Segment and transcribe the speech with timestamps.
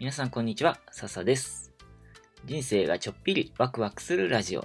[0.00, 1.72] 皆さんこんにちは、笹です。
[2.44, 4.64] 人生がちょっぴりワクワクするラジオ。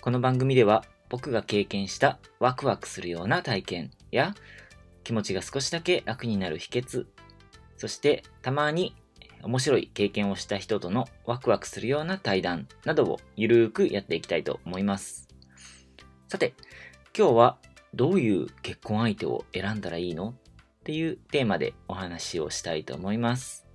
[0.00, 4.34] この番組では僕が経験したワクワクするような体験や
[5.04, 7.06] 気持ちが少しだけ楽になる秘訣、
[7.76, 8.96] そしてたまに
[9.44, 15.28] 面白い経験をした人とのワクワクするような対談などをゆるーくやっていきたいと思います。
[16.26, 16.54] さて、
[17.16, 17.58] 今日は
[17.94, 20.30] どういう結婚相手を選んだらいいの？
[20.30, 20.34] っ
[20.82, 23.68] ていうテーマでお話をしたいと思います。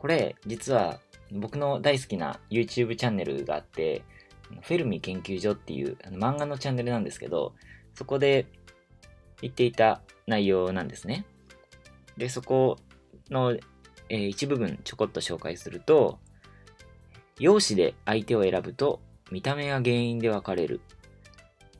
[0.00, 0.98] これ、実は
[1.30, 4.02] 僕の大好きな YouTube チャンネルがあって、
[4.62, 7.52] フェルミ研究所っていうあの漫画のチャンネルなんですけど、
[7.92, 8.46] そこで
[9.42, 11.26] 言っていた内容なんですね。
[12.16, 12.78] で、そこ
[13.28, 13.58] の、
[14.08, 16.18] えー、一部分ちょこっと紹介すると、
[17.38, 20.80] 容姿で相手を選ぶと見た目が原因で別れる。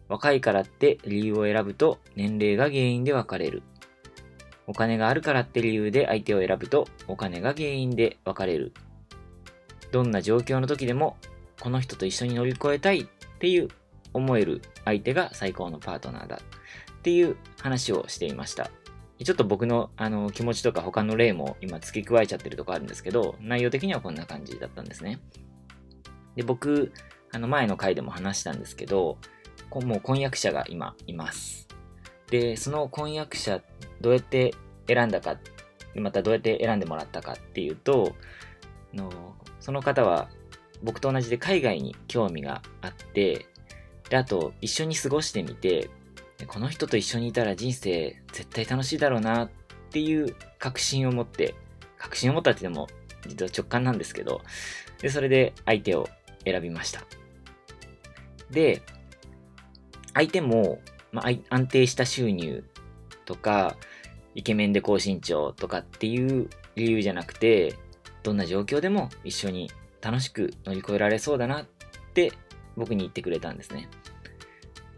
[0.09, 3.63] 若いからって理由を選ぶと年齢が原因で別れる。
[4.71, 8.73] お金があるからって理由で相手を選ぶとお金が原因で別れる。
[9.91, 11.17] どんな状況の時でも
[11.61, 13.07] この人と一緒に乗り越えたいっ
[13.41, 13.69] ていう
[14.13, 18.71] 思える相手が最高のパートナーだっていう話をしていました。
[19.25, 25.19] ちょっと僕のあの気持ちとか他の例も今付け加えちゃってるとこあるんですけど、内容的にはこんな感じだったんですね。
[26.37, 26.93] で、僕、
[27.33, 29.19] あの前の回でも話したんですけど、
[29.75, 31.69] もう婚約者が今います。
[32.31, 33.61] で、その婚約者
[34.01, 34.55] どうやって
[34.87, 35.37] 選んだか、
[35.95, 38.15] またどうやって選んでもらったかっていうと、
[38.95, 39.11] の
[39.61, 40.29] その方は
[40.83, 43.47] 僕と同じで海外に興味があって、
[44.09, 45.91] で、あと一緒に過ごしてみて、
[46.47, 49.51] この人と一緒にいたら人生絶対楽しいだろうなっ
[49.91, 51.55] ていう確信を持って、
[51.99, 52.89] 確信を持ったって言っても
[53.27, 54.41] 実は直感なんですけど、
[55.01, 56.09] で、それで相手を
[56.45, 57.03] 選びました。
[58.51, 58.83] で、
[60.15, 60.81] 相手も、
[61.13, 62.65] まあ、安定した収入
[63.31, 63.77] とか、
[64.35, 67.77] イケメンで高身長とかっていう理由じゃなくて、
[68.25, 69.71] どんな状況でも一緒に
[70.03, 71.67] 楽しく乗り越えられそうだなっ
[72.13, 72.33] て
[72.77, 73.89] 僕に言ってくれたんですね。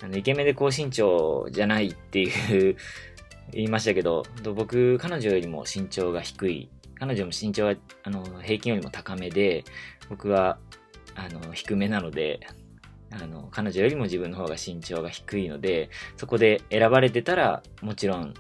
[0.03, 2.77] あの、イケメンで高身長じゃないっていう
[3.53, 4.25] 言いましたけど、
[4.55, 6.71] 僕、彼女よりも身長が低い。
[6.95, 7.75] 彼女も身長が、
[8.05, 9.65] あの、平均よりも高めで、
[10.09, 10.59] 僕は、
[11.15, 12.41] あの、低めなので、
[13.13, 18.35] あの、彼女よりも自分の方が身長が低いので、そこで選ばれてたら、もちろん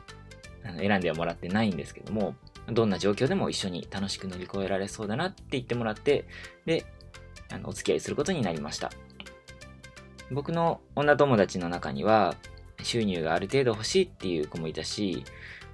[0.65, 2.35] あの選んではもらってないんですけども、
[2.69, 6.25] どんな状況でも一緒に楽しく乗り越えられそうだなって言ってもらって、
[6.65, 6.85] で、
[7.53, 8.91] あのお付き合いすることになりました。
[10.31, 12.37] 僕の女友達の中には、
[12.83, 15.25] 収入がある程度欲しいっていう子もいたし、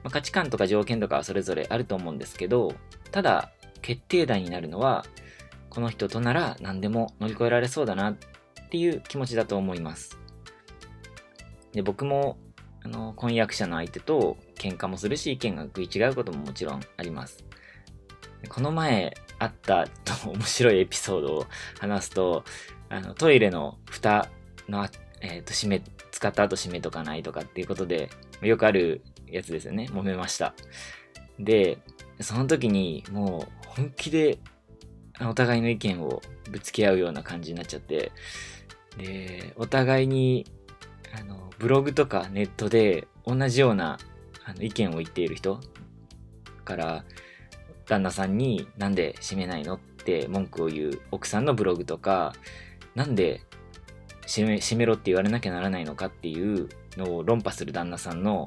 [0.03, 2.75] まあ、価値観とか条件とかはそれぞれあると思うんですけど、
[3.10, 3.50] ただ、
[3.81, 5.04] 決定打になるのは、
[5.70, 8.16] この人となら何でも乗り越えられそうだなっ
[8.69, 10.19] っていう気持ちだと思います。
[11.73, 12.37] で僕も
[12.84, 17.45] あの婚約者の相手と喧嘩もするし、意見が食い違うことももちろんあります。
[18.49, 21.47] この前あったと面白いエピソードを
[21.81, 22.45] 話すと、
[22.91, 24.29] あのトイレの蓋
[24.69, 24.87] の、
[25.21, 28.11] えっ、ー、と、閉め、使った後閉めとかないとかっていうことで、
[28.43, 29.89] よくあるやつですよね。
[29.91, 30.55] 揉めました。
[31.39, 31.79] で、
[32.21, 34.39] その時にもう本気で
[35.21, 38.12] お互いの意見をぶつけ合うような感じになっちゃって、
[38.98, 40.44] で、お互いに、
[41.19, 43.98] あの、ブログとかネットで同じような
[44.44, 45.60] あの意見を言っている人
[46.64, 47.04] から
[47.87, 52.32] 旦那さんになんで閉めないのって文句を言う奥さんのブログとか
[52.94, 53.42] なんで
[54.26, 58.47] 閉め閉めろって言われなきゃならないのかっていうのを論破する旦那さんの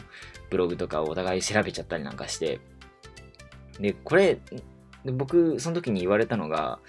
[0.49, 2.59] ブログとかをお互い調べちゃったりなんかして。
[3.79, 4.37] でこれ
[5.05, 6.79] 僕その時に言われたのが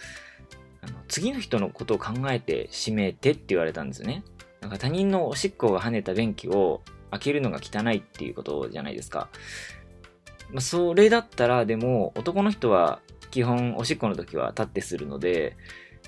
[0.83, 4.23] あの次の人のことを考えて閉めてって言われたんですね
[4.61, 9.29] なんか他人のおしっこが跳ねた便器を開けるのが汚いっていうことじゃないですか。
[10.51, 13.01] まあ、それだったら、でも、男の人は
[13.31, 15.57] 基本おしっこの時は立ってするので、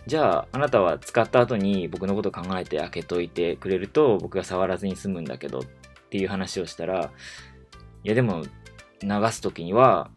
[0.06, 5.62] じゃあ、あなたは使った後に僕のこと考えて開けといてくれると、僕が触らずに済むんだけどっ
[6.10, 7.10] ていう話をしたら、
[8.04, 8.44] いやでも、
[9.02, 10.10] 流す時には、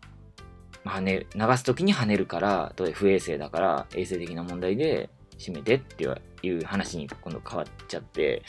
[0.87, 5.09] 跳ね、流す時に跳ねるから、不衛生だから、衛生的な問題で
[5.39, 6.03] 閉めてって
[6.43, 8.43] いう話に今度変わっちゃって、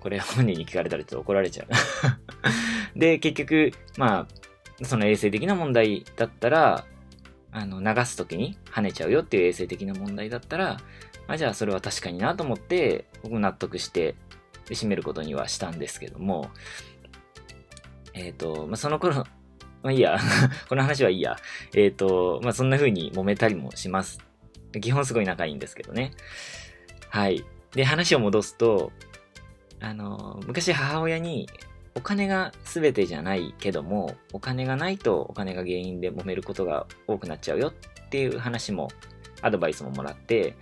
[0.00, 1.68] これ本人に聞かれたらちょっと怒られちゃう。
[2.98, 4.28] で、結局、ま
[4.80, 6.84] あ、その衛生的な問題だったら、
[7.50, 10.76] あの、流すときに跳ねちゃうよっていう衛生的な問題だったら、
[11.26, 14.14] あ、じゃあそれは確かになと思って、僕納得して、
[14.68, 16.50] で、閉めることにはしたんですけども、
[18.14, 19.24] えっ、ー、と、まあ、その頃、
[19.86, 20.18] まあいいや、
[20.68, 21.36] この話はいいや。
[21.72, 24.18] えっ、ー、と、まあそんな風に揉めたりもします。
[24.80, 26.10] 基本すごい仲いいんですけどね。
[27.08, 27.44] はい。
[27.70, 28.90] で、話を戻すと、
[29.78, 31.48] あの、昔母親に、
[31.94, 38.88] お金が全てじゃないけども、お金がないとお金が原因で揉めることが多くなっちゃうよっていう話も、
[39.40, 40.56] アドバイスももらって、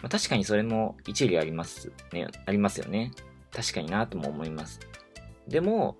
[0.00, 3.12] まあ、確かにそれも一理ありますね、ありますよね。
[3.52, 4.80] 確かになとも思います。
[5.46, 5.98] でも、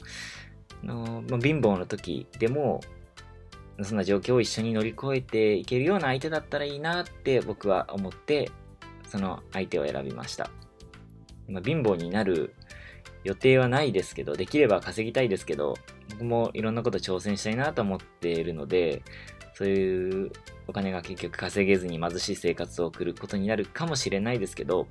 [0.83, 2.81] のまあ、貧乏の時でも、
[3.83, 8.51] そんな状況を一緒に乗り越えていけるような相手だったらいいなって僕は思って、
[9.09, 10.51] その相手を選びました。
[11.49, 12.55] まあ、貧乏になる
[13.25, 15.75] 予定はないですけど、できれば稼ぎたいですけど、
[16.11, 19.03] 僕もいろんなこと挑戦したいなと思っているので、
[19.55, 20.33] そういう
[20.67, 24.87] お金が結局稼げずに貧しい生活を送ることになるかもしれないですけど、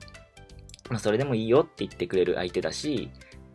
[0.89, 3.09] まあ、それでもいいよって言ってくれる相手だし、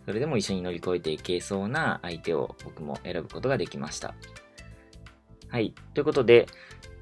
[0.07, 4.15] それでも一緒に乗り越えていけそうな相手を僕も選ぶことができました。
[5.49, 5.75] はい。
[5.95, 6.47] ということで、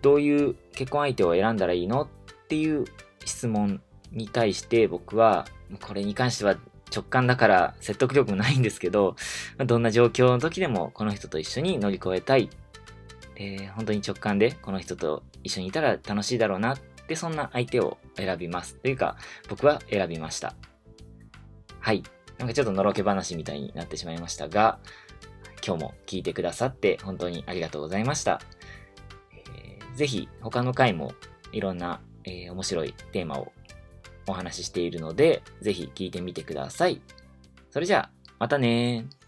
[0.01, 2.03] どういう結婚相手を選んだらいいの？
[2.03, 2.09] っ
[2.49, 2.87] ていう
[3.25, 5.47] 質問に対して僕は、
[5.83, 6.57] これに関しては
[6.95, 9.17] 直感だから説得力もないんですけど、
[9.67, 12.49] どんな状況の時でもこの人と一緒に乗り越えたい？
[13.37, 18.77] え、本当に直感でこの人と一緒にいたら楽しいだろうなってそんな相手を選びます。
[18.77, 19.17] というか
[19.49, 20.55] 僕は選びました。
[21.81, 22.03] はい。
[22.39, 24.79] なんかちょっとのろけ話みたいになってしまいましたが、
[25.67, 28.41] 今日も聞いてくださって本当にありがとうございました。
[29.57, 31.13] えー、ぜひ他の回も
[31.53, 33.53] いろんな、えー、面白いテーマを
[34.27, 37.01] お話ししているので、ぜひ聞いてみてください。
[37.71, 39.24] それじゃあ、またねー。